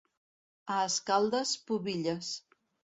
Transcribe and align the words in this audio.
A 0.77 0.79
Escaldes, 0.87 1.55
pubilles. 1.69 2.37